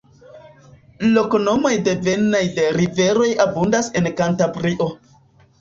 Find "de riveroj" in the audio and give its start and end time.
2.57-3.29